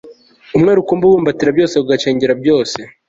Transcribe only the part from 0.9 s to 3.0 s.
ubumbatira byose, ugacengera byose